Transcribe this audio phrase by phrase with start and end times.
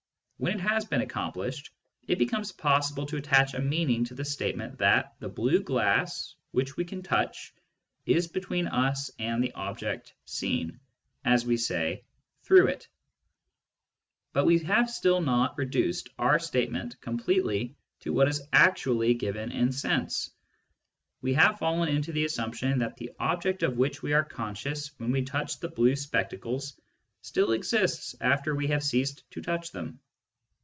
[0.41, 1.69] When it has been accomplished,
[2.07, 6.33] it becomes possible to attach a mean ing to the statement that the blue glass,
[6.49, 7.53] which we can touch,
[8.07, 10.79] is between us and the object seen,
[11.23, 12.05] as we say,"
[12.41, 12.87] through" it.
[14.33, 17.01] Digitized by Google THE EXTERNAL WORLD 79 But we have still not reduced our statement
[17.01, 20.31] completely to what is actually given in sense.
[21.21, 25.11] We have fallen into the assumption that the object of which we are conscious when
[25.11, 26.81] we touch the blue spectacles
[27.21, 29.99] still exists after we have ceased to touch them.